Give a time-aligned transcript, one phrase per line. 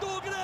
[0.00, 0.38] do Grêmio!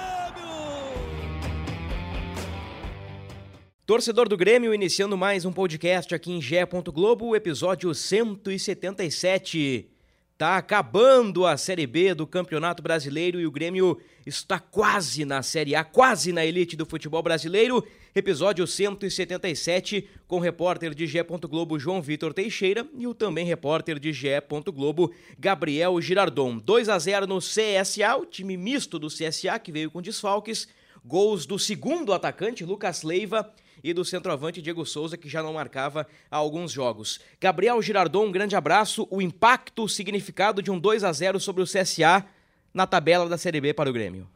[3.86, 6.64] Torcedor do Grêmio, iniciando mais um podcast aqui em Gé.
[6.92, 9.93] Globo, episódio 177.
[10.36, 15.76] Tá acabando a Série B do Campeonato Brasileiro e o Grêmio está quase na Série
[15.76, 17.86] A, quase na elite do futebol brasileiro.
[18.12, 21.22] Episódio 177 com o repórter de Gé.
[21.22, 24.42] Globo João Vitor Teixeira e o também repórter de Gé.
[24.74, 26.58] Globo Gabriel Girardon.
[26.58, 30.66] 2 a 0 no CSA, o time misto do CSA que veio com desfalques.
[31.04, 33.54] Gols do segundo atacante, Lucas Leiva,
[33.84, 37.20] e do centroavante Diego Souza, que já não marcava há alguns jogos.
[37.38, 39.06] Gabriel Girardon, um grande abraço.
[39.10, 42.24] O impacto, o significado de um 2 a 0 sobre o CSA
[42.72, 44.26] na tabela da Série B para o Grêmio.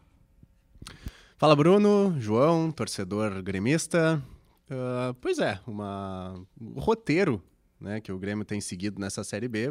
[1.39, 4.23] Fala Bruno, João, torcedor gremista.
[4.71, 6.39] Uh, pois é, uma...
[6.61, 7.43] o roteiro
[7.81, 9.71] né, que o Grêmio tem seguido nessa Série B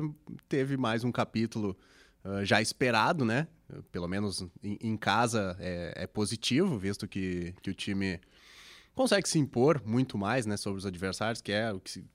[0.49, 1.77] teve mais um capítulo
[2.25, 3.47] uh, já esperado, né?
[3.91, 8.19] Pelo menos em, em casa é, é, positivo, visto que, que o time
[8.97, 12.05] consegue se impor muito mais né, sobre os adversários, que é o que se,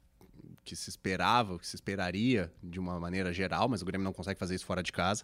[0.65, 4.13] que se esperava, o que se esperaria de uma maneira geral, mas o Grêmio não
[4.13, 5.23] consegue fazer isso fora de casa.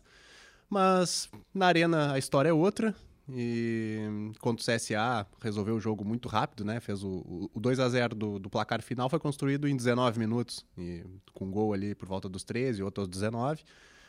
[0.71, 2.95] Mas na Arena a história é outra.
[3.31, 6.81] E contra o CSA resolveu o jogo muito rápido, né?
[6.81, 10.65] Fez o, o 2 a 0 do, do, placar final foi construído em 19 minutos,
[10.79, 13.65] e com gol ali por volta dos 13, outro aos 19.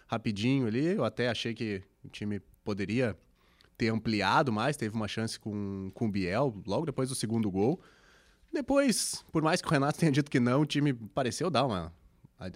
[0.08, 3.18] Rapidinho ali, eu até achei que o time poderia
[3.80, 7.80] ter ampliado mais, teve uma chance com, com o Biel, logo depois do segundo gol.
[8.52, 11.94] Depois, por mais que o Renato tenha dito que não, o time pareceu dar uma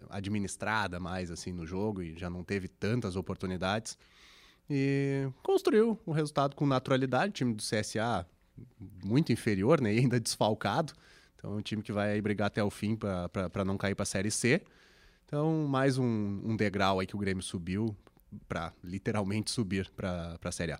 [0.09, 3.97] administrada mais assim no jogo e já não teve tantas oportunidades.
[4.70, 7.30] E construiu o resultado com naturalidade.
[7.30, 8.28] O time do CSA
[9.03, 9.94] muito inferior, né?
[9.96, 10.94] E ainda desfalcado.
[11.36, 14.06] Então, é um time que vai brigar até o fim para não cair para a
[14.06, 14.62] Série C.
[15.26, 17.96] Então, mais um, um degrau aí que o Grêmio subiu
[18.47, 20.80] para literalmente subir para a Série A.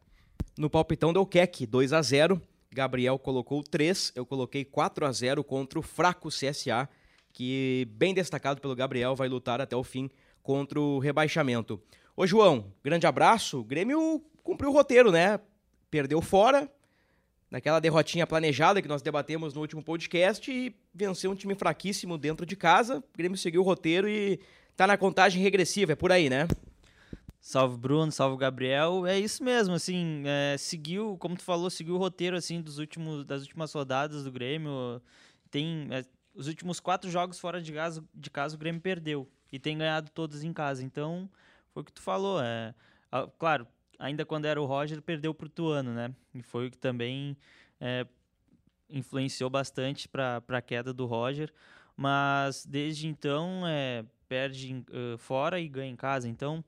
[0.57, 2.41] No palpitão deu Keck, 2 a 0
[2.73, 6.89] Gabriel colocou 3, eu coloquei 4 a 0 contra o fraco CSA,
[7.31, 10.09] que, bem destacado pelo Gabriel, vai lutar até o fim
[10.41, 11.81] contra o rebaixamento.
[12.15, 13.59] Ô João, grande abraço.
[13.59, 15.39] O Grêmio cumpriu o roteiro, né?
[15.89, 16.69] Perdeu fora,
[17.49, 22.45] naquela derrotinha planejada que nós debatemos no último podcast, e venceu um time fraquíssimo dentro
[22.45, 22.97] de casa.
[22.97, 24.39] O Grêmio seguiu o roteiro e
[24.75, 26.47] tá na contagem regressiva, é por aí, né?
[27.45, 29.05] Salve Bruno, salve Gabriel.
[29.05, 33.25] É isso mesmo, assim, é, seguiu, como tu falou, seguiu o roteiro assim dos últimos
[33.25, 35.01] das últimas rodadas do Grêmio.
[35.51, 39.59] Tem é, os últimos quatro jogos fora de casa, de casa o Grêmio perdeu e
[39.59, 40.85] tem ganhado todos em casa.
[40.85, 41.29] Então,
[41.73, 42.73] foi o que tu falou, é,
[43.37, 43.67] claro,
[43.99, 46.15] ainda quando era o Roger, perdeu pro Tuano, né?
[46.33, 47.35] E foi o que também
[47.77, 48.07] é,
[48.89, 51.53] influenciou bastante para a queda do Roger,
[51.97, 56.29] mas desde então é, perde uh, fora e ganha em casa.
[56.29, 56.63] Então,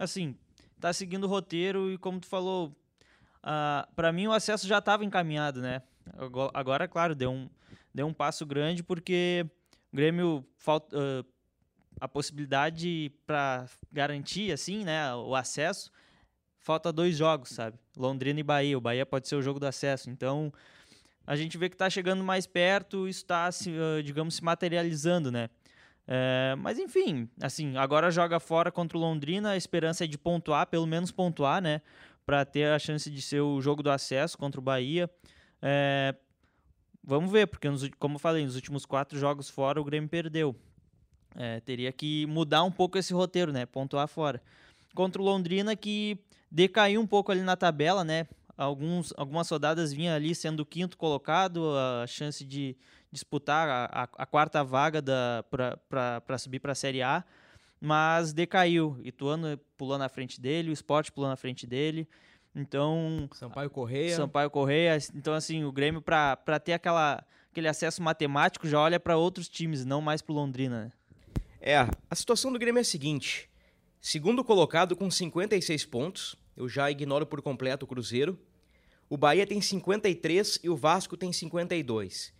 [0.00, 0.34] assim,
[0.80, 2.68] tá seguindo o roteiro e como tu falou,
[3.44, 5.82] uh, para mim o acesso já estava encaminhado, né?
[6.54, 7.48] Agora, claro, deu um,
[7.94, 9.46] deu um passo grande porque
[9.92, 11.24] o Grêmio falta uh,
[12.00, 15.92] a possibilidade para garantir assim, né, o acesso.
[16.58, 17.78] Falta dois jogos, sabe?
[17.96, 18.76] Londrina e Bahia.
[18.76, 20.10] O Bahia pode ser o jogo do acesso.
[20.10, 20.52] Então,
[21.26, 23.48] a gente vê que está chegando mais perto, isso está,
[24.04, 25.48] digamos, se materializando, né?
[26.12, 30.66] É, mas enfim, assim, agora joga fora contra o Londrina, a esperança é de pontuar,
[30.66, 31.80] pelo menos pontuar, né?
[32.26, 35.08] Para ter a chance de ser o jogo do acesso contra o Bahia.
[35.62, 36.16] É,
[37.04, 40.56] vamos ver, porque nos, como eu falei, nos últimos quatro jogos fora o Grêmio perdeu.
[41.36, 43.64] É, teria que mudar um pouco esse roteiro, né?
[43.64, 44.42] Pontuar fora.
[44.96, 46.18] Contra o Londrina que
[46.50, 48.26] decaiu um pouco ali na tabela, né?
[48.56, 52.76] Alguns, algumas rodadas vinha ali sendo o quinto colocado, a chance de
[53.12, 55.02] disputar a, a, a quarta vaga
[55.88, 57.24] para subir para a Série A,
[57.80, 58.98] mas decaiu.
[59.02, 62.08] Ituano pulou na frente dele, o Sport pulou na frente dele.
[62.54, 63.28] Então.
[63.32, 64.16] Sampaio Correia.
[64.16, 64.98] Sampaio Correia.
[65.14, 69.84] Então, assim, o Grêmio, para ter aquela, aquele acesso matemático, já olha para outros times,
[69.84, 70.84] não mais para o Londrina.
[70.84, 70.92] Né?
[71.60, 73.48] É, a situação do Grêmio é a seguinte:
[74.00, 78.38] segundo colocado com 56 pontos, eu já ignoro por completo o Cruzeiro.
[79.08, 82.32] O Bahia tem 53 e o Vasco tem 52.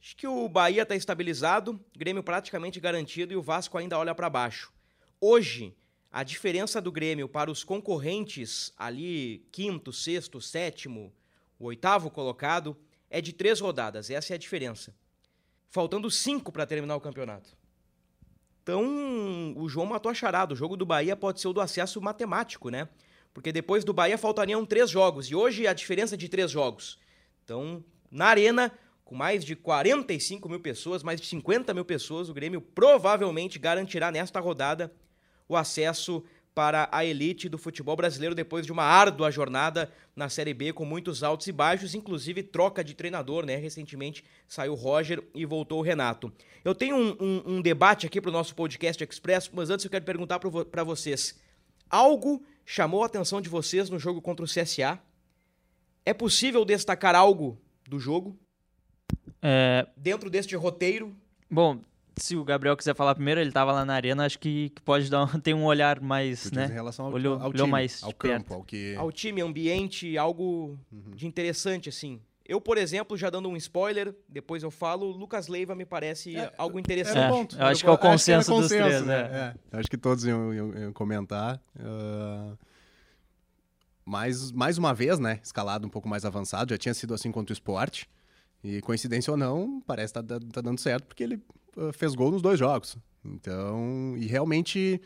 [0.00, 4.30] Acho que o Bahia está estabilizado, Grêmio praticamente garantido e o Vasco ainda olha para
[4.30, 4.72] baixo.
[5.20, 5.76] Hoje,
[6.10, 11.12] a diferença do Grêmio para os concorrentes ali, quinto, sexto, sétimo,
[11.58, 12.74] o oitavo colocado,
[13.10, 14.08] é de três rodadas.
[14.08, 14.94] Essa é a diferença.
[15.68, 17.54] Faltando cinco para terminar o campeonato.
[18.62, 20.54] Então, o João matou a charada.
[20.54, 22.88] O jogo do Bahia pode ser o do acesso matemático, né?
[23.34, 25.26] Porque depois do Bahia faltariam três jogos.
[25.26, 26.98] E hoje a diferença é de três jogos.
[27.44, 28.72] Então, na Arena,
[29.10, 34.12] com mais de 45 mil pessoas, mais de 50 mil pessoas, o Grêmio provavelmente garantirá
[34.12, 34.92] nesta rodada
[35.48, 36.22] o acesso
[36.54, 40.84] para a elite do futebol brasileiro depois de uma árdua jornada na Série B com
[40.84, 43.56] muitos altos e baixos, inclusive troca de treinador, né?
[43.56, 46.32] Recentemente saiu o Roger e voltou o Renato.
[46.64, 49.90] Eu tenho um, um, um debate aqui para o nosso podcast Express, mas antes eu
[49.90, 51.36] quero perguntar para vocês:
[51.90, 55.02] algo chamou a atenção de vocês no jogo contra o CSA?
[56.06, 58.38] É possível destacar algo do jogo?
[59.42, 59.86] É...
[59.96, 61.14] Dentro deste roteiro?
[61.50, 61.80] Bom,
[62.16, 65.08] se o Gabriel quiser falar primeiro, ele estava lá na arena, acho que, que pode
[65.10, 66.66] dar um, tem um olhar mais, né?
[66.66, 68.34] Em relação ao, olhou, ao olhou time, mais ao perto.
[68.44, 68.94] campo, ao que...
[68.96, 71.10] Ao time, ambiente, algo Uhum.
[71.14, 72.20] de interessante, assim.
[72.44, 76.52] Eu, por exemplo, já dando um spoiler, depois eu falo, Lucas Leiva me parece É,
[76.58, 77.18] algo interessante.
[77.18, 77.56] É, o ponto.
[77.56, 79.28] eu acho que é o era consenso dos três, né?
[79.28, 79.56] né?
[79.72, 81.62] É, Acho que todos iam, iam- iam comentar.
[81.78, 82.54] Ah,
[84.04, 85.38] mais, mais uma vez, né?
[85.44, 86.70] Escalado um pouco mais avançado.
[86.72, 88.08] Já tinha sido assim contra o esporte.
[88.62, 91.42] E coincidência ou não, parece que tá, tá dando certo, porque ele
[91.76, 92.96] ah, fez gol nos dois jogos.
[93.24, 95.00] Então, e realmente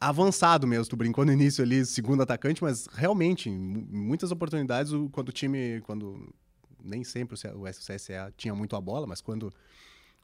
[0.00, 0.86] avançado mesmo.
[0.86, 5.80] Tu brincou no início ali, segundo atacante, mas realmente, muitas oportunidades, quando o time.
[5.82, 6.34] Quando,
[6.82, 9.52] nem sempre o C- o CSA tinha muito a bola, mas quando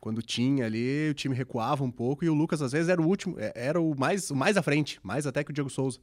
[0.01, 3.07] quando tinha ali, o time recuava um pouco e o Lucas às vezes era o
[3.07, 5.99] último, é, era o mais, o mais à frente, mais até que o Diego Souza.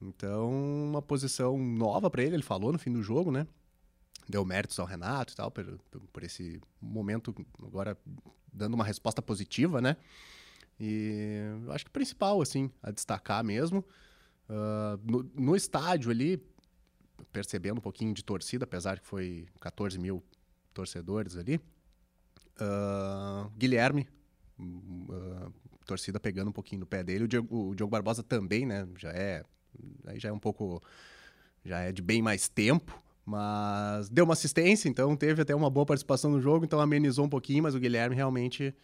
[0.00, 0.52] Então,
[0.88, 3.46] uma posição nova para ele, ele falou no fim do jogo, né?
[4.28, 5.78] Deu méritos ao Renato e tal, por,
[6.12, 7.96] por- esse momento agora
[8.52, 9.96] dando uma resposta positiva, né?
[10.80, 13.84] E eu acho que o principal, assim, a destacar mesmo,
[14.48, 16.42] ah, no, no estádio ali,
[17.32, 20.22] percebendo um pouquinho de torcida, apesar que foi 14 mil
[20.72, 21.60] torcedores ali,
[22.60, 24.08] ah, Guilherme,
[25.10, 25.50] ah,
[25.86, 27.24] torcida pegando um pouquinho no pé dele.
[27.24, 28.86] O Diogo, o Diogo Barbosa também, né?
[28.98, 29.42] Já é,
[30.16, 30.82] já é um pouco,
[31.64, 35.86] já é de bem mais tempo, mas deu uma assistência, então teve até uma boa
[35.86, 38.74] participação no jogo, então amenizou um pouquinho, mas o Guilherme realmente,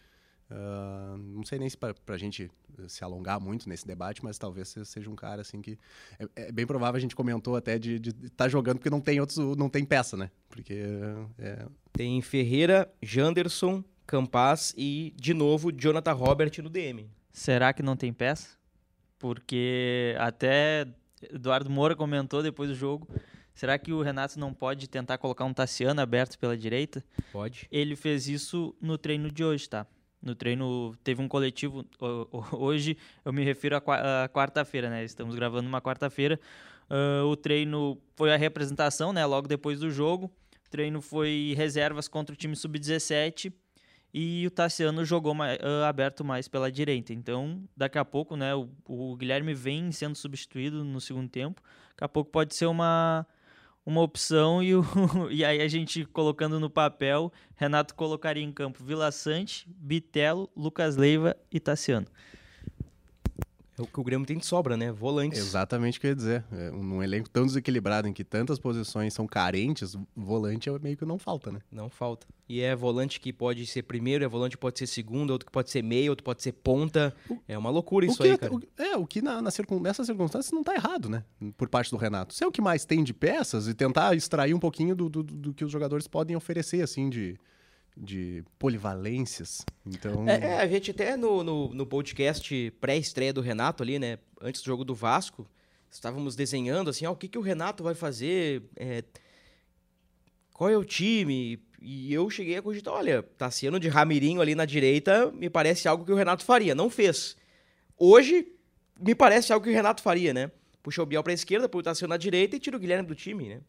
[0.49, 2.49] ah, não sei nem se para a gente
[2.87, 5.77] se alongar muito nesse debate, mas talvez se- seja um cara assim que
[6.17, 9.37] é, é bem provável a gente comentou até de estar jogando porque não tem outros,
[9.55, 10.31] não tem peça, né?
[10.49, 10.81] Porque
[11.37, 17.07] é, Tem Ferreira, Janderson, Campaz e, de novo, Jonathan Robert no DM.
[17.31, 18.57] Será que não tem peça?
[19.19, 20.87] Porque até
[21.31, 23.07] Eduardo Moura comentou depois do jogo.
[23.53, 27.03] Será que o Renato não pode tentar colocar um Tassiano aberto pela direita?
[27.31, 27.67] Pode.
[27.71, 29.85] Ele fez isso no treino de hoje, tá?
[30.21, 31.85] No treino, teve um coletivo.
[31.99, 35.03] ho- ho- Hoje eu me refiro à qua- à quarta-feira, né?
[35.03, 36.39] Estamos gravando uma quarta-feira.
[36.89, 39.25] Ah, o treino foi a representação, né?
[39.25, 40.25] Logo depois do jogo.
[40.67, 43.51] O treino foi reservas contra o time sub-17
[44.13, 47.13] e o Tassiano jogou mai- ah, aberto mais pela direita.
[47.13, 48.53] Então, daqui a pouco, né?
[48.55, 51.61] O, o Guilherme vem sendo substituído no segundo tempo.
[51.91, 53.25] Daqui a pouco pode ser uma,
[53.85, 54.83] uma opção e, o,
[55.31, 60.95] e aí a gente colocando no papel, Renato colocaria em campo Vila Sante, Bitelo, Lucas
[60.95, 62.07] Leiva e Tassiano.
[63.81, 64.91] É o que o Grêmio tem de sobra, né?
[64.91, 65.39] Volantes.
[65.39, 66.43] Exatamente o que eu ia dizer.
[66.51, 71.05] É, num elenco tão desequilibrado em que tantas posições são carentes, volante é meio que
[71.05, 71.59] não falta, né?
[71.71, 72.27] Não falta.
[72.47, 75.51] E é volante que pode ser primeiro, é volante que pode ser segundo, outro que
[75.51, 77.15] pode ser meio, outro pode ser ponta.
[77.47, 78.53] É uma loucura isso o que, aí, cara.
[78.53, 81.23] o- é, o que na, na circun- nessas circunstâncias não tá errado, né?
[81.57, 82.33] Por parte do Renato.
[82.33, 85.53] Ser o que mais tem de peças e tentar extrair um pouquinho do, do, do
[85.53, 87.39] que os jogadores podem oferecer, assim, de,
[88.01, 89.63] de polivalências.
[89.85, 94.17] Então, É, é, a gente até no, no, no podcast pré-estreia do Renato ali, né?
[94.41, 95.47] Antes do jogo do Vasco,
[95.91, 99.03] estávamos desenhando assim, ó, o que, que o Renato vai fazer, é,
[100.51, 104.65] qual é o time, e eu cheguei a cogitar, olha, Tassiano de Ramirinho ali na
[104.65, 107.37] direita, me parece algo que o Renato faria, não fez.
[107.95, 108.47] Hoje,
[108.99, 110.51] me parece algo que o Renato faria, né?
[110.81, 113.13] Puxa o Biel pra esquerda, põe o Tassiano na direita e tira o Guilherme do
[113.13, 113.61] time, né?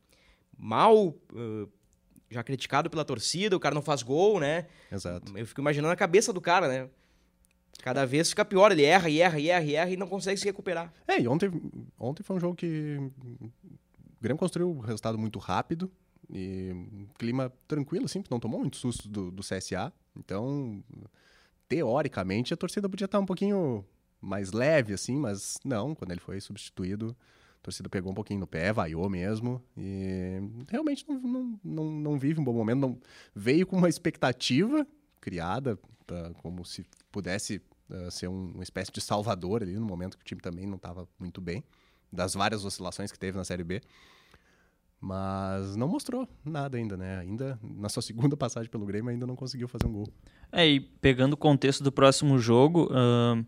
[0.56, 1.66] Mal, ãh,
[2.32, 4.66] já criticado pela torcida, o cara não faz gol, né?
[4.90, 5.36] exato.
[5.36, 6.88] Eu fico imaginando a cabeça do cara, né?
[7.82, 10.38] Cada vez fica pior, ele erra, e erra, e erra, e erra e não consegue
[10.38, 10.92] se recuperar.
[11.06, 11.50] É, e ontem,
[11.98, 12.96] ontem foi um jogo que
[13.38, 13.50] o
[14.20, 15.90] Grêmio construiu um resultado muito rápido
[16.30, 19.92] e um clima tranquilo, assim, porque não tomou muito susto do, do CSA.
[20.16, 20.82] Então,
[21.68, 23.84] teoricamente, a torcida podia estar um pouquinho
[24.20, 27.16] mais leve, assim, mas não, quando ele foi substituído,
[27.62, 32.40] torcida pegou um pouquinho no pé, vaiou mesmo e realmente não, não, não, não vive
[32.40, 32.80] um bom momento.
[32.80, 32.98] Não,
[33.34, 34.86] veio com uma expectativa
[35.20, 40.18] criada pra- como se pudesse uh, ser um, uma espécie de salvador ali no momento
[40.18, 41.62] que o time também não estava muito bem,
[42.12, 43.80] das várias oscilações que teve na Série B.
[45.00, 47.18] Mas não mostrou nada ainda, né?
[47.18, 50.08] Ainda na sua segunda passagem pelo Grêmio ainda não conseguiu fazer um gol.
[50.50, 53.44] É, e pegando o contexto do próximo jogo, uh,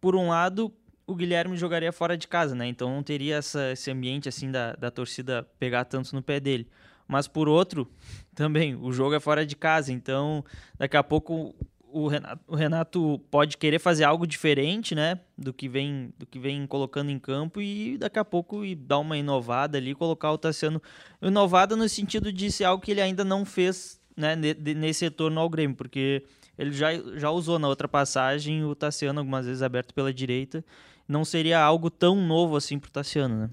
[0.00, 0.72] por um lado,
[1.06, 2.66] o Guilherme jogaria fora de casa, né?
[2.66, 6.66] Então não teria essa, esse ambiente assim da, da torcida pegar tanto no pé dele.
[7.06, 7.88] Mas por outro,
[8.34, 10.44] também, o jogo é fora de casa, então
[10.78, 11.54] daqui a pouco
[11.94, 16.40] o Renato, o Renato, pode querer fazer algo diferente, né, do que vem do que
[16.40, 20.38] vem colocando em campo e daqui a pouco e dar uma inovada ali, colocar o
[20.38, 20.82] Tassiano
[21.22, 25.48] inovada no sentido de ser algo que ele ainda não fez, né, nesse retorno ao
[25.48, 26.24] Grêmio, porque
[26.58, 30.64] ele já, já usou na outra passagem o Tassiano algumas vezes aberto pela direita,
[31.06, 33.50] não seria algo tão novo assim pro Tassiano, né?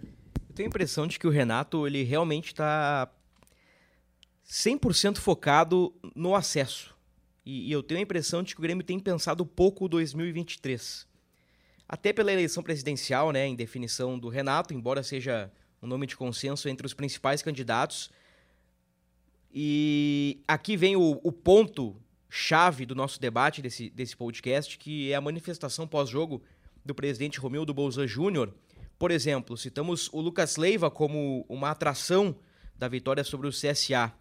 [0.49, 3.09] Eu tenho a impressão de que o Renato ele realmente está
[4.45, 6.95] 100% focado no acesso
[7.45, 11.07] e, e eu tenho a impressão de que o Grêmio tem pensado pouco 2023.
[11.87, 16.69] Até pela eleição presidencial, né, em definição do Renato, embora seja um nome de consenso
[16.69, 18.09] entre os principais candidatos.
[19.53, 25.15] E aqui vem o, o ponto chave do nosso debate desse, desse podcast, que é
[25.15, 26.41] a manifestação pós-jogo
[26.83, 28.53] do presidente Romildo Bolzan Júnior.
[28.97, 32.35] Por exemplo, citamos o Lucas Leiva como uma atração
[32.75, 34.13] da vitória sobre o CSA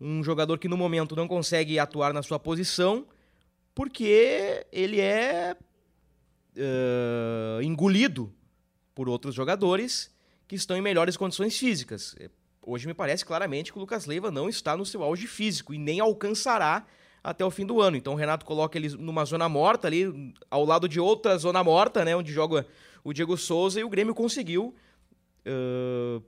[0.00, 3.06] um jogador que no momento não consegue atuar na sua posição
[3.74, 5.56] porque ele é
[6.56, 8.32] uh, engolido
[8.94, 10.14] por outros jogadores
[10.46, 12.14] que estão em melhores condições físicas.
[12.62, 15.78] Hoje me parece claramente que o Lucas Leiva não está no seu auge físico e
[15.78, 16.86] nem alcançará
[17.22, 17.96] até o fim do ano.
[17.96, 22.04] Então o Renato coloca ele numa zona morta ali, ao lado de outra zona morta,
[22.04, 22.66] né, onde joga
[23.04, 24.74] o Diego Souza e o Grêmio conseguiu
[25.46, 26.22] uh,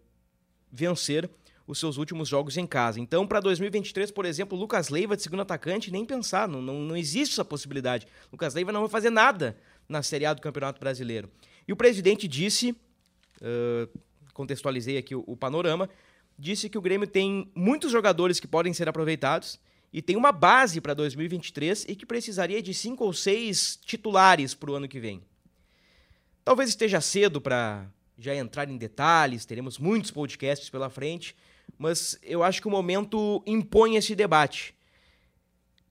[0.71, 1.29] vencer
[1.67, 2.99] os seus últimos jogos em casa.
[2.99, 6.97] Então, para 2023, por exemplo, Lucas Leiva de segundo atacante, nem pensar, não, não, não
[6.97, 8.07] existe essa possibilidade.
[8.33, 9.57] Lucas Leiva não vai fazer nada
[9.89, 11.31] na Série A do Campeonato Brasileiro.
[11.67, 13.89] E o presidente disse, uh,
[14.33, 15.89] contextualizei aqui o, o panorama,
[16.37, 19.61] disse que o Grêmio tem muitos jogadores que podem ser aproveitados
[19.93, 24.71] e tem uma base para 2023 e que precisaria de cinco ou seis titulares para
[24.71, 25.23] o ano que vem.
[26.45, 31.35] Talvez esteja cedo para já entrar em detalhes, teremos muitos podcasts pela frente,
[31.79, 34.75] mas eu acho que o momento impõe esse debate.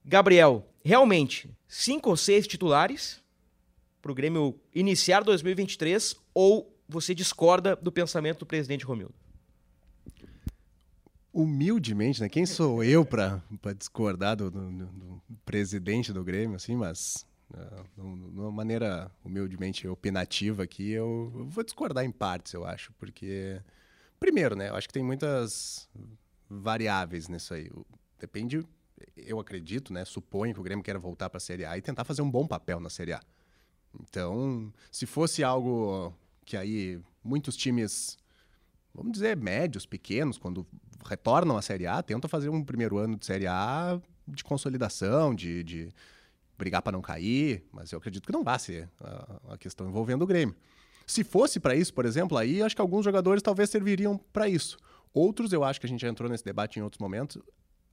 [0.05, 3.21] Gabriel, realmente, cinco ou seis titulares
[4.01, 9.13] para o Grêmio iniciar 2023 ou você discorda do pensamento do presidente Romildo?
[11.41, 12.29] Humildemente, né?
[12.29, 13.41] Quem sou eu para
[13.77, 20.63] discordar do, do, do, presidente do Grêmio, assim, mas uh, de uma maneira humildemente opinativa
[20.63, 23.61] aqui, eu, eu vou discordar em partes, eu acho, porque
[24.19, 24.69] Primeiro, né?
[24.69, 25.87] Eu acho que tem muitas
[26.49, 27.71] variáveis nisso aí.
[28.19, 28.65] Depende,
[29.15, 30.03] eu acredito, né?
[30.03, 32.45] Suponho que o Grêmio queira voltar para a Série A e tentar fazer um bom
[32.45, 33.21] papel na Série A.
[34.01, 36.13] Então, se fosse algo
[36.45, 38.17] que aí muitos times,
[38.93, 40.67] vamos dizer, médios, pequenos, quando
[41.05, 45.63] retornam à Série A, tentam fazer um primeiro ano de Série A de consolidação, de,
[45.63, 45.89] de
[46.57, 50.23] brigar para não cair, mas eu acredito que não vai ser a, a questão envolvendo
[50.23, 50.55] o Grêmio.
[51.07, 54.77] Se fosse para isso, por exemplo, aí acho que alguns jogadores talvez serviriam para isso.
[55.11, 57.41] Outros, eu acho que a gente já entrou nesse debate em outros momentos,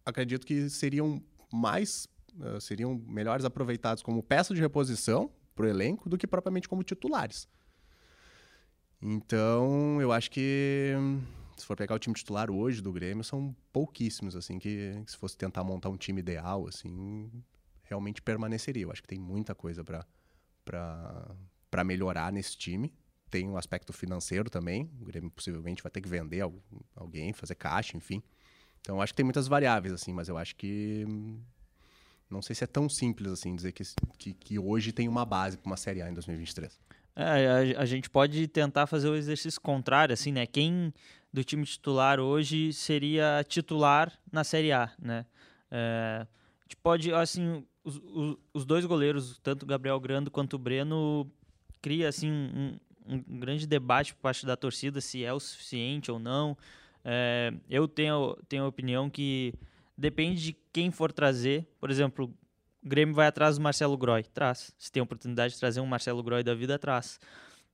[0.04, 2.06] acredito que seriam mais,
[2.38, 6.82] uh, seriam melhores aproveitados como peça de reposição para o elenco do que propriamente como
[6.82, 7.48] titulares.
[9.00, 10.94] Então, eu acho que
[11.56, 15.16] se for pegar o time titular hoje do Grêmio, são pouquíssimos, assim, que, que se
[15.16, 17.30] fosse tentar montar um time ideal, assim,
[17.82, 18.84] realmente permaneceria.
[18.84, 22.92] Eu acho que tem muita coisa para melhorar nesse time
[23.30, 24.90] tem um aspecto financeiro também.
[25.00, 26.44] O Grêmio possivelmente vai ter que vender
[26.94, 28.22] alguém, fazer caixa, enfim.
[28.80, 31.04] Então acho que tem muitas variáveis, assim, mas eu acho que.
[32.28, 33.84] Não sei se é tão simples assim dizer que,
[34.18, 36.78] que, que hoje tem uma base para uma Série A em 2023.
[37.14, 40.44] É, a, a, gente pode tentar fazer o exercício contrário, assim, né?
[40.44, 40.92] Quem
[41.36, 45.26] do time titular hoje seria titular na Série A, né?
[45.70, 50.54] É, a gente pode, assim, os, os, os dois goleiros, tanto o Gabriel Grando quanto
[50.54, 51.30] o Breno,
[51.82, 56.18] cria, assim, um, um grande debate por parte da torcida se é o suficiente ou
[56.18, 56.56] não.
[57.04, 59.52] É, eu tenho, tenho a opinião que
[59.94, 61.68] depende de quem for trazer.
[61.78, 62.32] Por exemplo,
[62.82, 64.22] o Grêmio vai atrás do Marcelo Groy.
[64.22, 64.74] Traz.
[64.78, 67.20] Se tem a oportunidade de trazer um Marcelo Groy da vida, traz.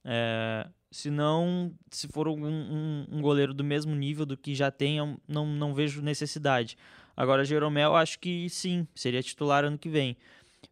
[0.04, 4.70] É, se não, se for um, um, um, goleiro do mesmo nível do que já
[4.70, 6.76] tem, não, não vejo necessidade.
[7.16, 10.16] Agora, Jeromel, acho que sim, seria titular ano que vem.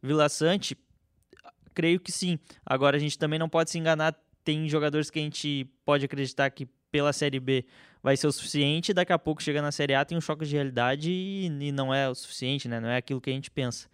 [0.02, 0.78] Vila Sante,
[1.74, 2.38] creio que sim.
[2.64, 6.50] Agora, a gente também não pode se enganar tem jogadores que a gente pode acreditar
[6.50, 7.64] que pela Série B
[8.02, 10.54] vai ser o suficiente, daqui a pouco chega na Série A, tem um choque de
[10.54, 12.80] realidade e, e não é o suficiente, né?
[12.80, 13.88] Não é aquilo que a gente pensa.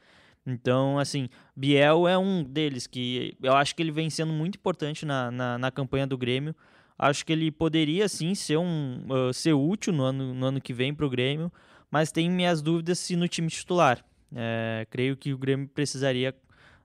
[0.47, 5.05] Então, assim, Biel é um deles que eu acho que ele vem sendo muito importante
[5.05, 6.55] na, na, na campanha do Grêmio.
[6.97, 10.73] Acho que ele poderia, sim, ser, um, uh, ser útil no ano, no ano que
[10.73, 11.53] vem para o Grêmio,
[11.91, 14.05] mas tenho minhas dúvidas se no time titular.
[14.35, 16.35] É, creio que o Grêmio precisaria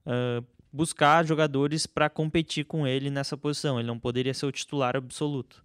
[0.06, 3.80] uh, buscar jogadores para competir com ele nessa posição.
[3.80, 5.64] Ele não poderia ser o titular absoluto.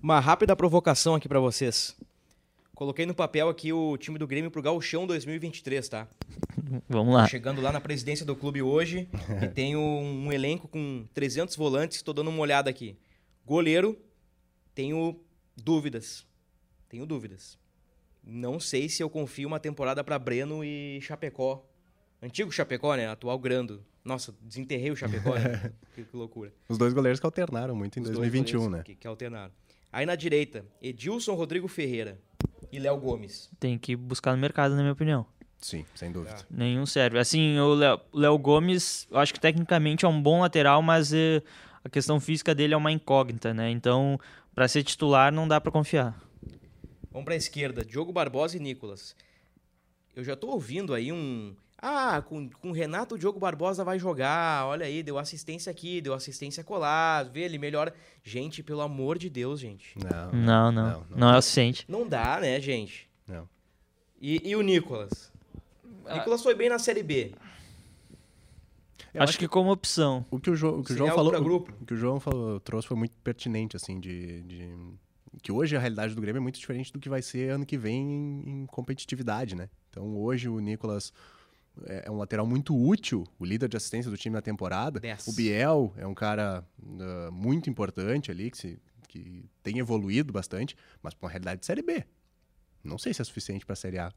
[0.00, 1.96] Uma rápida provocação aqui para vocês.
[2.74, 6.08] Coloquei no papel aqui o time do Grêmio pro Gauchão 2023, tá?
[6.88, 7.28] Vamos lá.
[7.28, 9.08] Chegando lá na presidência do clube hoje
[9.40, 12.98] e tenho um elenco com 300 volantes, estou dando uma olhada aqui.
[13.46, 13.96] Goleiro,
[14.74, 15.20] tenho
[15.56, 16.26] dúvidas.
[16.88, 17.56] Tenho dúvidas.
[18.24, 21.64] Não sei se eu confio uma temporada para Breno e Chapecó.
[22.20, 23.06] Antigo Chapecó, né?
[23.06, 23.84] Atual Grando.
[24.04, 25.72] Nossa, desenterrei o Chapecó, né?
[25.94, 26.52] que, que, loucura.
[26.68, 28.82] Os dois goleiros que alternaram muito em Os 2021, né?
[28.82, 29.52] Que, que alternaram.
[29.92, 32.18] Aí na direita, Edilson Rodrigo Ferreira
[32.74, 33.48] e Léo Gomes.
[33.60, 35.24] Tem que buscar no mercado, na minha opinião.
[35.60, 36.34] Sim, sem dúvida.
[36.34, 36.44] Tá.
[36.50, 37.18] Nenhum serve.
[37.18, 37.74] Assim, o
[38.12, 41.40] Léo Gomes, eu acho que tecnicamente é um bom lateral, mas eh,
[41.84, 43.70] a questão física dele é uma incógnita, né?
[43.70, 44.18] Então,
[44.54, 46.20] para ser titular, não dá para confiar.
[47.12, 49.14] Vamos para a esquerda, Diogo Barbosa e Nicolas.
[50.16, 51.54] Eu já tô ouvindo aí um.
[51.86, 54.64] Ah, com, com o Renato o Diogo Barbosa vai jogar.
[54.66, 57.24] Olha aí, deu assistência aqui, deu assistência colar.
[57.24, 57.94] Vê, ele melhora.
[58.22, 59.94] Gente, pelo amor de Deus, gente.
[59.98, 61.06] Não, Não, não.
[61.10, 61.84] Não, é o suficiente.
[61.86, 63.08] Não dá, né, gente?
[63.26, 63.46] não.
[64.20, 65.30] E, e o Nicolas?
[66.06, 67.34] O Nicolas foi bem na Série B.
[69.12, 70.24] Eu acho, que, como opção.
[70.30, 71.72] O que o, Jo- o, que o João é falou, o- grupo.
[71.80, 74.74] o que o João falou, trouxe foi muito pertinente, assim, de, de-
[75.42, 77.76] que hoje a realidade do Grêmio é muito diferente do que vai ser ano que
[77.76, 79.68] vem em, em competitividade, né?
[79.90, 81.12] Então hoje o Nicolas
[81.86, 85.00] é é um lateral muito útil, o líder de assistência do time na temporada.
[85.00, 85.26] Dez.
[85.26, 86.66] O Biel é um cara
[87.00, 88.78] ah, muito importante ali, que, se-
[89.08, 92.04] que tem evoluído bastante, mas para uma realidade de Série B.
[92.82, 94.12] Não sei se é suficiente para a Série A.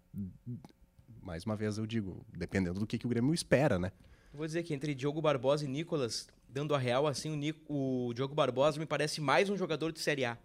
[1.21, 3.91] Mais uma vez eu digo, dependendo do que, que o Grêmio espera, né?
[4.33, 8.11] Vou dizer que entre Diogo Barbosa e Nicolas, dando a real, assim, o, Nic- o
[8.13, 10.37] Diogo Barbosa me parece mais um jogador de Série A.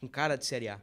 [0.00, 0.80] Com cara de Série A.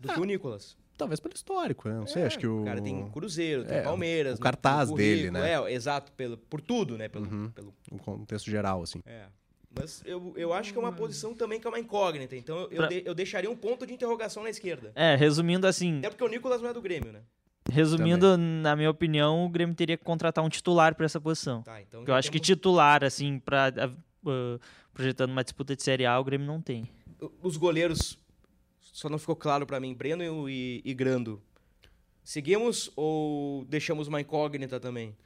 [0.00, 0.76] Do que o Nicolas.
[1.00, 1.94] Talvez pelo histórico, né?
[1.96, 2.62] Não sei, É, acho que o...
[2.62, 4.34] O cara tem Cruzeiro, tem É, Palmeiras.
[4.34, 5.52] o no- cartaz dele, né?
[5.54, 7.08] É, exato, pelo, por tudo, né?
[7.08, 7.50] Pelo, Uhum.
[7.50, 9.00] pelo, o contexto geral, assim.
[9.06, 9.24] é.
[9.72, 12.34] Mas eu, eu acho que é uma posição também que é uma incógnita.
[12.34, 14.90] Então eu, Pra- de- eu deixaria um ponto de interrogação na esquerda.
[14.96, 17.20] É, resumindo assim, Até porque o Nicolas não é do Grêmio, né?
[17.70, 21.62] resumindo, na minha opinião, o Grêmio teria que contratar um titular para essa posição.
[21.62, 23.72] Tá, então Porque eu acho que temos- titular, assim, pra,
[24.26, 24.58] uh,
[24.92, 26.88] projetando uma disputa de Série A, o Grêmio não tem.
[27.42, 28.18] Os goleiros,
[28.92, 31.40] só não ficou claro pra mim, Breno e, e Grando.
[32.22, 35.16] Seguimos ou deixamos uma incógnita também?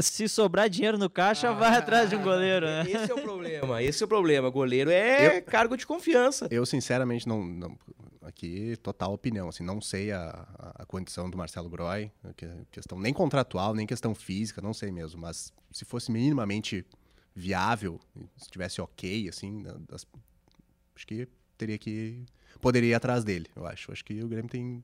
[0.00, 2.82] Se sobrar dinheiro no caixa, vai atrás de um goleiro, né?
[2.88, 4.48] Esse é o problema, esse é o problema.
[4.50, 6.48] Goleiro é cargo de confiança.
[6.50, 7.78] Eu, sinceramente, não, não-
[8.22, 9.50] Aqui, total opinião.
[9.50, 14.14] Assim, não sei a, a, condição do Marcelo Groy, que- questão nem contratual, nem questão
[14.14, 15.20] física, não sei mesmo.
[15.20, 16.86] Mas se fosse minimamente
[17.34, 18.00] viável,
[18.38, 20.06] se estivesse ok, assim, da- das-
[20.96, 22.24] acho que teria que.
[22.64, 23.92] Poderia ir atrás dele, eu acho.
[23.92, 24.82] Acho que o Grêmio tem.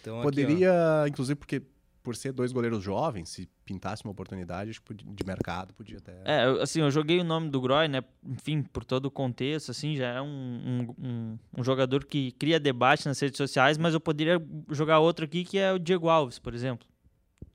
[0.00, 0.24] Então, aqui.
[0.26, 1.60] Poderia, inclusive, porque
[2.02, 6.12] por ser dois goleiros jovens, se pintasse uma oportunidade, acho que de mercado, podia até.
[6.24, 8.02] É, eu- assim, eu joguei o nome do Groy, né?
[8.24, 12.58] Enfim, por todo o contexto, assim, já é um, um, um- um jogador que cria
[12.58, 16.38] debate nas redes sociais, mas eu poderia jogar outro aqui que é o Diego Alves,
[16.38, 16.86] por exemplo.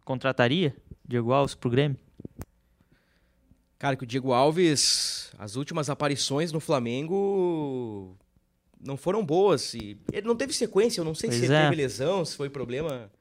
[0.03, 0.75] Contrataria
[1.07, 1.97] Diego Alves pro Grêmio?
[3.79, 8.15] Cara, que o Diego Alves, as últimas aparições no Flamengo
[8.85, 9.73] não foram boas.
[9.73, 11.63] E ele não teve sequência, eu não sei se Pois ele é.
[11.63, 13.11] teve lesão, se foi problema.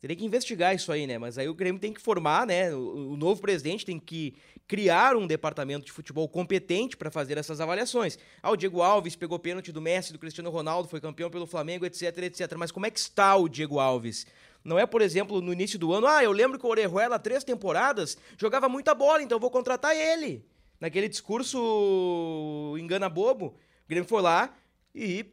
[0.00, 1.16] Teria que investigar isso aí, né?
[1.16, 2.74] Mas aí o Grêmio tem que formar, né?
[2.74, 4.34] O, o novo presidente tem que
[4.66, 8.18] criar um departamento de futebol competente para fazer essas avaliações.
[8.42, 11.84] Ah, o Diego Alves pegou pênalti do Messi, do Cristiano Ronaldo, foi campeão pelo Flamengo,
[11.84, 12.54] etc, etc.
[12.56, 14.26] Mas como é que está o Diego Alves?
[14.64, 17.44] Não é, por exemplo, no início do ano, ah, eu lembro que o Orejuela, três
[17.44, 20.44] temporadas, jogava muita bola, então vou contratar ele.
[20.80, 24.52] Naquele discurso engana bobo, o Grêmio foi lá
[24.94, 25.24] e...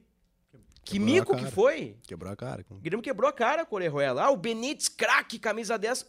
[0.83, 1.97] Que Quebrou mico que foi!
[2.03, 2.65] Quebrou a cara.
[2.69, 4.23] O Grêmio quebrou a cara com o Orejuela.
[4.23, 6.05] Ah, o Benítez, craque, camisa 10.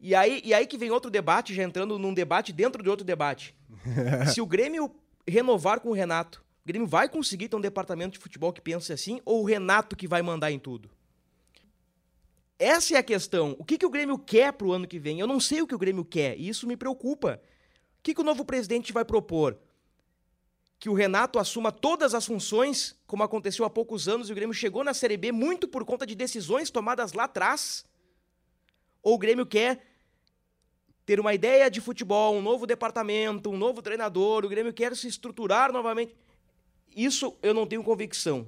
[0.00, 3.04] E aí, e aí que vem outro debate, já entrando num debate dentro de outro
[3.04, 3.54] debate.
[4.32, 4.94] Se o Grêmio
[5.26, 8.92] renovar com o Renato, o Grêmio vai conseguir ter um departamento de futebol que pense
[8.92, 10.90] assim ou o Renato que vai mandar em tudo?
[12.58, 13.56] Essa é a questão.
[13.58, 15.20] O que, que o Grêmio quer pro ano que vem?
[15.20, 17.40] Eu não sei o que o Grêmio quer e isso me preocupa.
[17.98, 19.56] O que, que o novo presidente vai propor?
[20.78, 24.54] Que o Renato assuma todas as funções, como aconteceu há poucos anos, e o Grêmio
[24.54, 27.84] chegou na Série B muito por conta de decisões tomadas lá atrás?
[29.02, 29.84] Ou o Grêmio quer
[31.04, 35.08] ter uma ideia de futebol, um novo departamento, um novo treinador, o Grêmio quer se
[35.08, 36.14] estruturar novamente?
[36.94, 38.46] Isso eu não tenho convicção.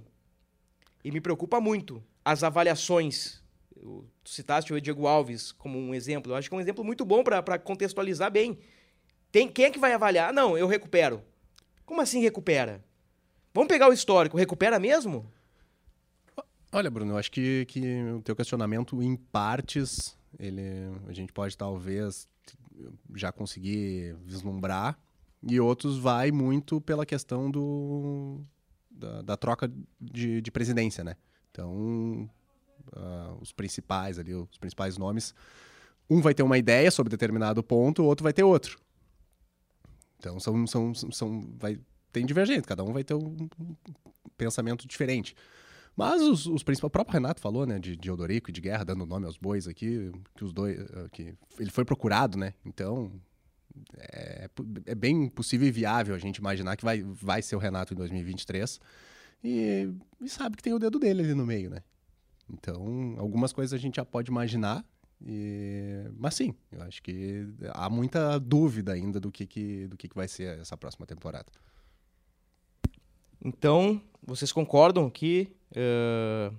[1.03, 3.41] E me preocupa muito as avaliações
[3.81, 6.31] Tu citaste o Diego Alves como um exemplo.
[6.31, 8.59] Eu acho que é um exemplo muito bom para contextualizar bem.
[9.33, 10.35] Tem, quem é que vai avaliar?
[10.35, 11.23] Não, eu recupero.
[11.91, 12.85] Como assim recupera?
[13.53, 14.39] Vamos pegar o histórico.
[14.39, 15.27] Recupera mesmo?
[16.71, 17.83] Olha, Bruno, eu acho que, que
[18.17, 20.63] o teu questionamento, em partes, ele,
[21.09, 22.29] a gente pode talvez
[23.17, 24.97] já conseguir vislumbrar,
[25.43, 28.41] e outros vai muito pela questão do,
[28.89, 29.69] da, da troca
[30.01, 31.17] de, de, presidência, né?
[31.51, 32.31] Então,
[32.97, 35.35] uh, os principais ali, os principais nomes,
[36.09, 38.79] um vai ter uma ideia sobre determinado ponto, o outro vai ter outro.
[40.21, 41.81] Então, são, são, são, vai,
[42.13, 43.49] tem divergente, cada um vai ter um,
[44.37, 45.35] pensamento diferente.
[45.97, 48.85] Mas os, os principais, o próprio Renato falou, né, de, de Odorico e de Guerra,
[48.85, 53.11] dando nome aos bois aqui, que os dois, eh, que ele foi procurado, né, então
[53.97, 54.49] é,
[54.87, 57.97] é bem possível e viável a gente imaginar que vai, vai ser o Renato em
[57.97, 58.81] 2023
[59.43, 59.89] e,
[60.21, 61.83] e sabe que tem o dedo dele ali no meio, né.
[62.49, 64.85] Então, algumas coisas a gente já pode imaginar,
[65.25, 66.05] e...
[66.17, 70.15] mas sim, eu acho que há muita dúvida ainda do que, que, do que, que
[70.17, 71.51] vai ser essa próxima temporada.
[73.43, 76.55] Então, vocês concordam que uh,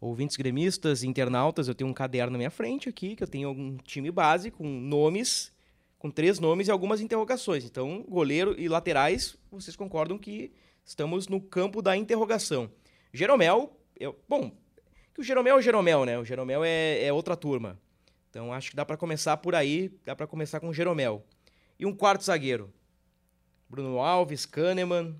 [0.00, 3.76] ouvintes gremistas, internautas, eu tenho um caderno na minha frente aqui, que eu tenho um
[3.76, 5.52] time base com nomes,
[5.98, 7.64] com três nomes e algumas interrogações.
[7.64, 10.52] Então, goleiro e laterais, vocês concordam que
[10.84, 12.70] estamos no campo da interrogação.
[13.12, 14.52] Jeromel, eu, bom,
[15.14, 16.18] que o Jeromel é o Jeromel, né?
[16.18, 17.78] O Jeromel é, é outra turma.
[18.30, 21.24] Então, acho que dá para começar por aí, dá para começar com o Jeromel.
[21.78, 22.72] E um quarto zagueiro.
[23.68, 25.16] Bruno Alves, Kahneman,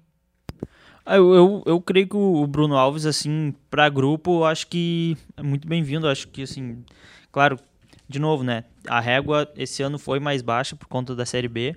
[1.08, 5.42] ah, eu, eu, eu, creio que o Bruno Alves, assim, para grupo, acho que é
[5.42, 6.08] muito bem-vindo.
[6.08, 6.84] Acho que, assim,
[7.30, 7.60] claro,
[8.08, 8.64] de novo, né?
[8.88, 11.76] A régua esse ano foi mais baixa por conta da Série B.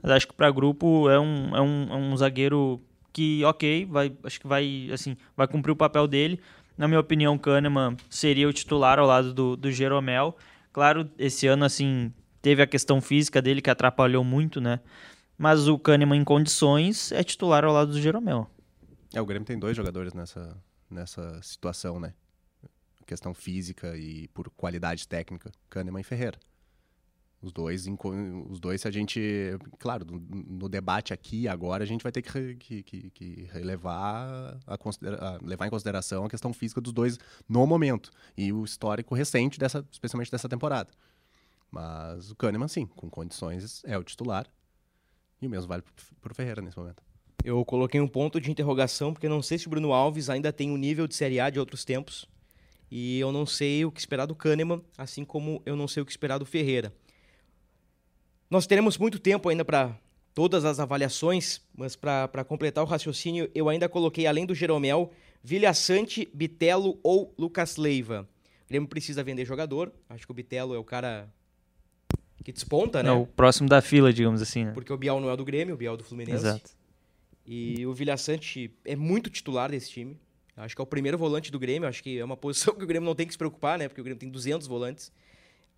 [0.00, 2.80] Mas acho que para grupo é um, é, um, é um zagueiro
[3.12, 6.40] que, ok, vai, acho que vai, assim, vai cumprir o papel dele.
[6.78, 10.36] Na minha opinião, Kahneman seria o titular ao lado do, do Jeromel.
[10.72, 14.80] Claro, esse ano, assim, teve a questão física dele que atrapalhou muito, né?
[15.36, 18.48] Mas o Kahneman em condições é titular ao lado do Jeromel.
[19.14, 20.56] É, o Grêmio tem dois jogadores nessa,
[20.88, 22.14] nessa situação, né?
[23.06, 26.38] Questão física e por qualidade técnica, Kahneman e Ferreira.
[27.42, 27.86] Os dois,
[28.50, 29.18] os dois, se a gente.
[29.78, 34.74] Claro, no, debate aqui agora, a gente vai ter que, que, que, que relevar a,
[34.74, 38.10] a, levar em consideração a questão física dos dois no momento.
[38.36, 40.90] E o histórico recente, dessa, especialmente dessa temporada.
[41.70, 44.46] Mas o Kahneman, sim, com condições, é o titular.
[45.40, 45.82] E o mesmo vale
[46.20, 47.02] para o Ferreira nesse momento.
[47.42, 50.70] Eu coloquei um ponto de interrogação, porque não sei se o Bruno Alves ainda tem
[50.70, 52.28] o um nível de Série A de outros tempos.
[52.90, 56.06] E eu não sei o que esperar do Kahneman, assim como eu não sei o
[56.06, 56.92] que esperar do Ferreira.
[58.50, 59.96] Nós teremos muito tempo ainda para
[60.34, 65.72] todas as avaliações, mas para completar o raciocínio, eu ainda coloquei, além do Jeromel, Vilha
[65.72, 68.28] Sante, Bitelo ou Lucas Leiva.
[68.64, 69.92] O Grêmio precisa vender jogador.
[70.08, 71.28] Acho que o Bitelo é o cara
[72.42, 73.10] que desponta, né?
[73.10, 74.64] É o próximo da fila, digamos assim.
[74.64, 74.72] Né?
[74.72, 76.44] Porque o Bial não é do Grêmio, o Bial é do Fluminense.
[76.44, 76.70] Exato.
[77.46, 80.18] E o Vilhaçante é muito titular desse time.
[80.56, 81.88] Acho que é o primeiro volante do Grêmio.
[81.88, 83.88] Acho que é uma posição que o Grêmio não tem que se preocupar, né?
[83.88, 85.12] Porque o Grêmio tem 200 volantes.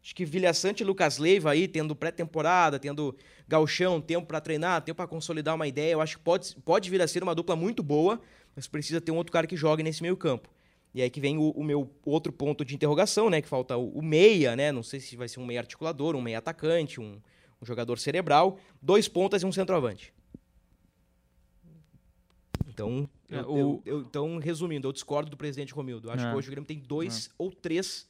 [0.03, 4.97] Acho que Vilhaçante e Lucas Leiva aí, tendo pré-temporada, tendo galchão, tempo para treinar, tempo
[4.97, 7.85] para consolidar uma ideia, eu acho que pode, pode vir a ser uma dupla muito
[7.85, 8.21] boa,
[8.57, 10.49] mas precisa ter um outro cara que jogue nesse meio campo.
[10.93, 13.41] E aí que vem o, o meu outro ponto de interrogação, né?
[13.41, 14.73] Que falta o, o, meia, né?
[14.73, 17.19] Não sei se vai ser um meia articulador, um meia atacante, um,
[17.61, 20.13] um jogador cerebral, dois pontas e um centroavante.
[22.67, 23.53] Então, é, eu, o...
[23.55, 26.09] eu, eu, então, resumindo, eu discordo do presidente Romildo.
[26.09, 26.31] Eu acho é.
[26.31, 27.31] que hoje o Grêmio tem dois é.
[27.39, 28.07] ou três,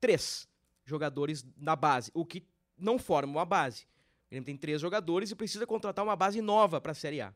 [0.00, 0.46] três
[0.86, 2.46] jogadores na base, o que
[2.78, 3.84] não forma uma base.
[4.26, 7.32] O Grêmio tem três jogadores e precisa contratar uma base nova para a Série A.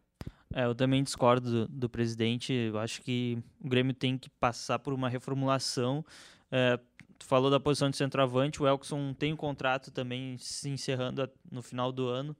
[0.52, 2.52] É, eu também discordo do, do, presidente.
[2.52, 6.04] Eu acho que o Grêmio tem que passar por uma reformulação.
[6.50, 6.78] É,
[7.18, 11.62] tu falou da posição de centroavante, o Elkson tem um contrato também se encerrando no
[11.62, 12.36] final do ano.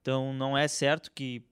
[0.00, 1.44] Então não é certo que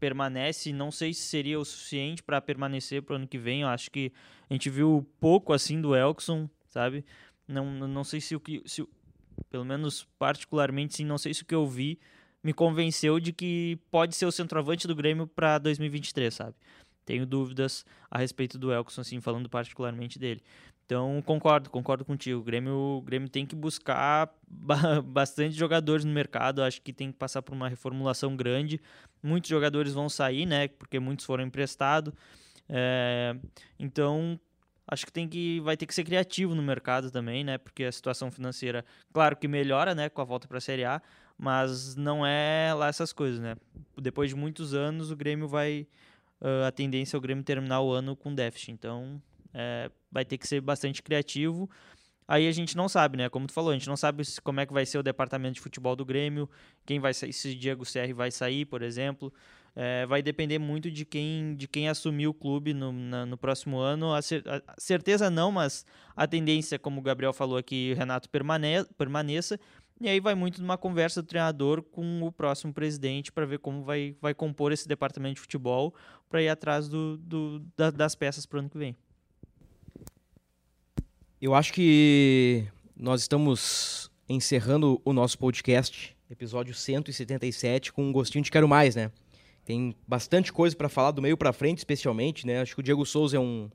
[0.00, 3.62] permanece, não sei se seria o suficiente para permanecer para o ano que vem.
[3.62, 4.12] Eu acho que
[4.50, 7.04] a gente viu pouco assim do Elkson, sabe?
[7.46, 8.86] Não, não sei se o que, se,
[9.50, 11.98] pelo menos particularmente, sim, não sei se o que eu vi
[12.42, 16.56] me convenceu de que pode ser o centroavante do Grêmio para 2023, sabe?
[17.04, 20.42] Tenho dúvidas a respeito do Elkson, assim, falando particularmente dele.
[20.84, 22.40] Então, concordo, concordo contigo.
[22.40, 24.32] O Grêmio, o Grêmio tem que buscar
[25.04, 26.62] bastante jogadores no mercado.
[26.62, 28.80] Acho que tem que passar por uma reformulação grande.
[29.22, 30.68] Muitos jogadores vão sair, né?
[30.68, 32.12] Porque muitos foram emprestados.
[32.68, 33.36] É,
[33.78, 34.38] então,
[34.86, 37.58] acho que tem que vai ter que ser criativo no mercado também, né?
[37.58, 41.00] Porque a situação financeira, claro que melhora, né, com a volta para a Série A,
[41.38, 43.56] mas não é lá essas coisas, né?
[43.96, 45.86] Depois de muitos anos, o Grêmio vai
[46.42, 48.72] uh, a tendência é o Grêmio terminar o ano com déficit.
[48.72, 49.22] Então,
[49.54, 51.70] é, vai ter que ser bastante criativo.
[52.26, 53.28] Aí a gente não sabe, né?
[53.28, 55.60] Como tu falou, a gente não sabe como é que vai ser o departamento de
[55.60, 56.48] futebol do Grêmio,
[56.86, 59.32] quem vai sair, se Diego Serri vai sair, por exemplo.
[59.74, 63.78] É, vai depender muito de quem, de quem assumir o clube no, na- no próximo
[63.78, 64.12] ano.
[64.12, 68.84] A, cer- a- certeza não, mas a tendência, como o Gabriel falou aqui, Renato permane
[68.98, 69.58] permaneça.
[70.00, 73.82] E aí vai muito numa conversa do treinador com o próximo presidente para ver como
[73.82, 75.94] vai, vai compor esse departamento de futebol
[76.28, 78.94] para ir atrás do, do- da- das peças para o ano que vem.
[81.40, 88.50] Eu acho que nós estamos encerrando o nosso podcast, episódio 177, com um gostinho de
[88.50, 89.10] quero mais, né?
[89.64, 92.60] Tem bastante coisa pra falar do meio pra frente, especialmente, né?
[92.60, 93.70] Acho que o Diego Souza é um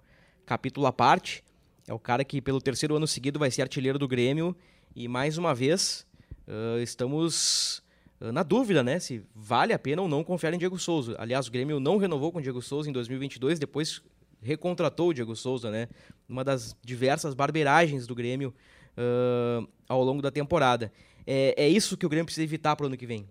[0.45, 1.43] capítulo à parte.
[1.88, 4.56] É o cara que pelo terceiro ano seguido vai ser artilheiro do Grêmio
[4.95, 6.06] e mais uma vez
[6.47, 7.84] ah, estamos
[8.19, 9.00] na dúvida, né?
[9.00, 11.15] Se vale a pena ou não confiar em Diego Souza.
[11.19, 14.02] Aliás, o Grêmio não renovou com o Diego Souza em 2022, depois
[14.41, 15.88] recontratou o Diego Souza, né?
[16.28, 18.54] Uma das diversas barbeiragens do Grêmio
[18.97, 20.91] ah, ao longo da temporada.
[21.26, 23.28] É, é isso que o Grêmio precisa evitar para o ano que vem.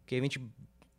[0.00, 0.40] Porque a gente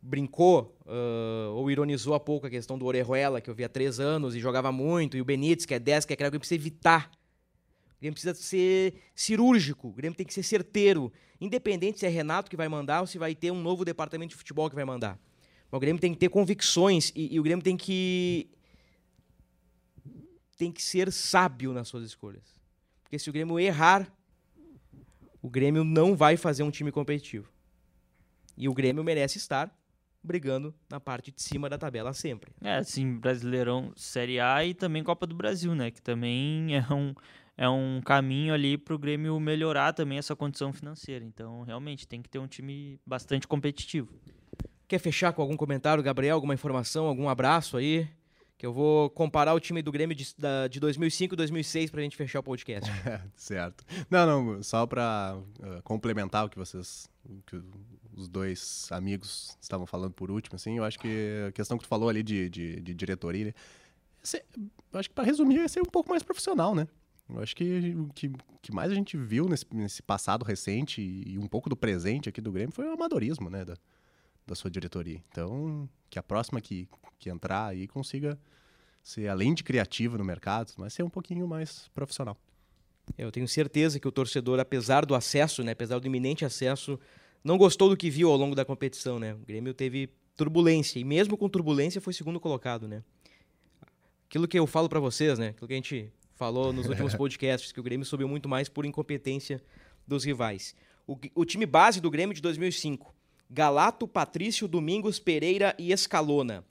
[0.02, 4.00] brincou ah, ou ironizou há pouco a questão do Orejuela, que eu vi há três
[4.00, 7.10] anos e jogava muito, e o Benítez, que é 10, que é craque, precisa evitar.
[7.96, 12.50] O Grêmio precisa ser cirúrgico, o Grêmio tem que ser certeiro, independente se é Renato
[12.50, 15.16] que vai mandar ou se vai ter um novo departamento de futebol que vai mandar.
[15.70, 18.50] Mas o Grêmio tem que ter convicções e, e o Grêmio tem que
[20.56, 22.44] tem que ser sábio nas suas escolhas.
[23.02, 24.12] Porque se o Grêmio errar,
[25.40, 27.48] o Grêmio não vai fazer um time competitivo.
[28.56, 29.74] E o Grêmio merece estar
[30.22, 32.52] brigando na parte de cima da tabela sempre.
[32.60, 35.90] É, assim, Brasileirão Série A e também Copa do Brasil, né?
[35.90, 37.14] Que também é um,
[37.56, 41.24] é um caminho ali para o Grêmio melhorar também essa condição financeira.
[41.24, 44.12] Então, realmente, tem que ter um time bastante competitivo.
[44.86, 46.34] Quer fechar com algum comentário, Gabriel?
[46.34, 48.08] Alguma informação, algum abraço aí?
[48.62, 52.00] Que eu vou comparar o time do Grêmio de, da- de 2005 e 2006 pra
[52.00, 52.88] gente fechar o podcast.
[53.34, 53.84] certo.
[54.08, 55.36] Não, não, só para
[55.82, 57.10] complementar o que vocês,
[57.44, 57.60] que
[58.16, 61.88] os dois amigos estavam falando por último, assim, eu acho que a questão que tu
[61.88, 63.52] falou ali de, de, de diretoria, né,
[64.92, 66.86] eu acho que para resumir, é ser um pouco mais profissional, né?
[67.28, 68.30] Eu acho que o que,
[68.62, 72.40] que mais a gente viu nesse, nesse passado recente e, um pouco do presente aqui
[72.40, 73.74] do Grêmio foi o amadorismo, né, da,
[74.46, 75.20] da sua diretoria.
[75.32, 76.86] Então, que a próxima que,
[77.18, 78.38] que entrar aí consiga
[79.02, 82.36] ser, além de criativa no mercado, mas ser um pouquinho mais profissional.
[83.16, 87.00] Eu tenho certeza que o torcedor, apesar do acesso, né, apesar do iminente acesso,
[87.42, 89.32] não gostou do que viu ao longo da competição, né?
[89.32, 93.02] O Grêmio teve turbulência e mesmo com turbulência foi segundo colocado, né?
[94.28, 95.48] Aquilo que eu falo pra vocês, né?
[95.48, 98.84] Aquilo que a gente falou nos últimos podcasts, que o Grêmio subiu muito mais por
[98.84, 99.62] incompetência
[100.06, 100.76] dos rivais.
[101.06, 103.14] O, o time base do Grêmio de 2005:
[103.52, 106.64] Galato, Patrício, Domingos, Pereira e Escalona.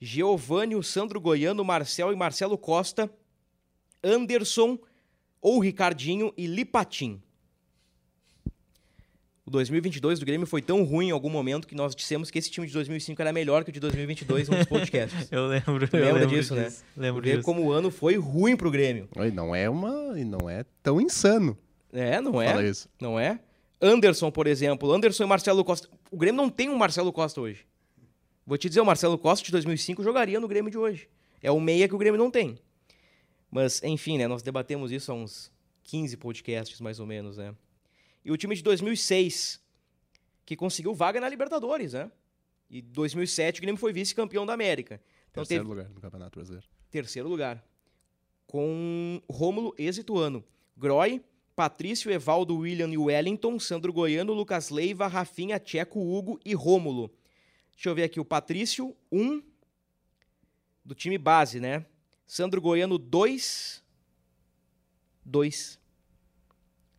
[0.00, 3.08] Giovanni, Sandro Goiano, Marcel e Marcelo Costa,
[4.02, 4.76] Anderson
[5.40, 7.22] ou Ricardinho e Lipatim.
[9.46, 12.50] O 2022 do Grêmio foi tão ruim em algum momento que nós dissemos que esse
[12.50, 15.28] time de 2005 era melhor que o de 2022 nos podcasts.
[15.30, 15.88] Eu lembro.
[15.92, 16.72] eu Lembra lembro disso, né?
[16.96, 17.44] Lembro Ver disso.
[17.44, 19.08] como o ano foi ruim pro Grêmio.
[19.16, 20.18] E não é uma.
[20.18, 21.56] E não é tão insano.
[21.92, 22.68] É, não Fala é?
[22.68, 22.88] isso.
[23.00, 23.38] Não é?
[23.80, 24.92] Anderson, por exemplo.
[24.92, 25.88] Anderson e Marcelo Costa.
[26.10, 27.66] O Grêmio não tem um Marcelo Costa hoje.
[28.46, 31.08] Vou te dizer, o Marcelo Costa de 2005 jogaria no Grêmio de hoje.
[31.42, 32.58] É o meia que o Grêmio não tem.
[33.50, 34.28] Mas, enfim, né?
[34.28, 35.52] Nós debatemos isso há uns
[35.84, 37.54] 15 podcasts, mais ou menos, né?
[38.24, 39.60] E o time de 2006,
[40.44, 42.10] que conseguiu vaga na Libertadores, né?
[42.68, 45.00] E 2007 o Grêmio foi vice-campeão da América.
[45.30, 46.66] Então Terceiro teve lugar no Campeonato Brasileiro.
[46.90, 47.64] terceiro lugar.
[48.46, 50.44] Com Rômulo Exituano,
[50.76, 51.22] Groy,
[51.56, 57.10] Patrício, Evaldo, William e Wellington, Sandro Goiano, Lucas Leiva, Rafinha, Tcheco, Hugo e Rômulo.
[57.72, 59.42] Deixa eu ver aqui, o Patrício, um
[60.84, 61.84] do time base, né?
[62.26, 63.82] Sandro Goiano, dois.
[65.24, 65.78] Dois.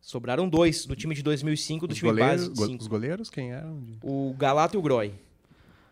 [0.00, 2.82] Sobraram dois do time de 2005, do Os time goleiros, base, go- cinco.
[2.82, 3.82] os goleiros, quem eram?
[4.02, 5.14] O Galato e o Groy.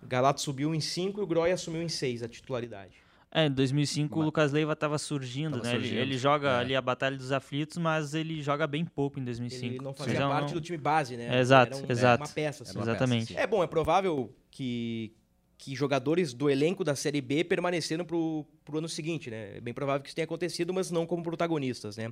[0.03, 2.95] O Galato subiu em 5 e o Groy assumiu em 6 a titularidade.
[3.39, 5.71] É, em 2005 o Mas- Lucas Leiva estava surgindo, Tava né?
[5.75, 6.59] Ele- surgindo, Ele, joga é.
[6.59, 9.75] ali a Batalha dos Aflitos, mas ele joga bem pouco em 2005.
[9.75, 11.37] Ele não fazia Então, parte do time base, né?
[11.37, 12.23] É, exato, Era um- exato.
[12.25, 12.63] uma peça.
[12.63, 12.71] assim.
[12.73, 13.35] Era uma Exatamente.
[13.35, 13.41] peça.
[13.41, 15.13] É bom, é provável que,
[15.59, 19.59] que jogadores do elenco da Série B permaneceram pro, pro ano seguinte, né?
[19.59, 22.11] É bem provável que isso tenha acontecido, mas não como protagonistas, né?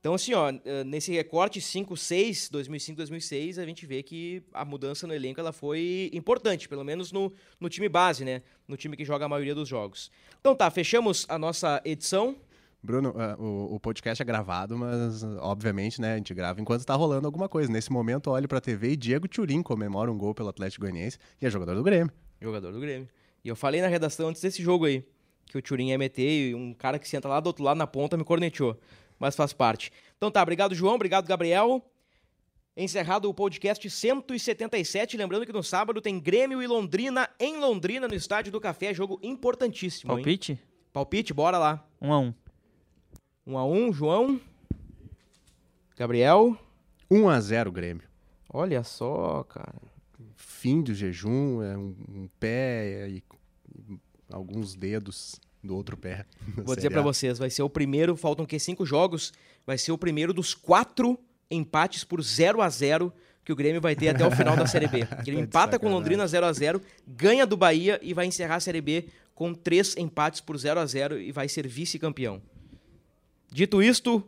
[0.00, 5.14] Então, assim, ó, eh, nesse recorte 5-6, 2005-2006, a gente vê que a mudança no
[5.14, 8.42] elenco ela foi importante, pelo menos no, no time base, né?
[8.68, 10.10] No time que joga a maioria dos jogos.
[10.40, 12.36] Então tá, fechamos a nossa edição.
[12.80, 16.94] Bruno, ah, o, o podcast é gravado, mas obviamente, né, a gente grava enquanto tá
[16.94, 17.70] rolando alguma coisa.
[17.70, 21.46] Nesse momento, olho pra TV e Diego Turim comemora um gol pelo Atlético Goianiense e
[21.46, 22.12] é jogador do Grêmio.
[22.40, 23.08] Jogador do Grêmio.
[23.44, 25.04] E eu falei na redação antes desse jogo aí,
[25.46, 27.86] que o Turim ia meter e um cara que senta lá do outro lado na
[27.86, 28.78] ponta me corneteou.
[29.18, 29.92] Mas faz parte.
[30.16, 31.84] Então tá, obrigado, João, obrigado, Gabriel.
[32.76, 35.16] Encerrado o podcast 177.
[35.16, 38.94] Lembrando que no sábado tem Grêmio e Londrina em Londrina, no Estádio do Café.
[38.94, 40.12] Jogo importantíssimo.
[40.12, 40.18] hein?
[40.18, 40.60] Palpite?
[40.92, 41.84] Palpite, bora lá.
[42.00, 42.34] Um a um.
[43.46, 44.40] 1 a 1 João.
[45.96, 46.56] Gabriel.
[47.10, 48.06] 1 a 0 Grêmio.
[48.52, 49.74] Olha só, cara.
[50.36, 53.22] Fim do jejum, é um, um pé e, e
[54.30, 56.24] alguns dedos do outro pé.
[56.56, 57.04] Vou dizer Série pra A.
[57.04, 59.32] vocês, vai ser o primeiro, faltam que cinco jogos,
[59.66, 61.18] vai ser o primeiro dos quatro
[61.50, 63.12] empates por 0 a 0
[63.44, 65.04] que o Grêmio vai ter até o final da Série B.
[65.10, 65.88] O Grêmio Tá empata com.
[65.88, 69.96] Londrina 0 a 0 ganha do Bahia e vai encerrar a Série B com três
[69.96, 72.42] empates por 0 a 0 e vai ser vice-campeão.
[73.50, 74.22] Dito isto,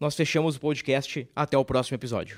[0.00, 1.28] nós fechamos o podcast.
[1.34, 2.36] Até o próximo episódio.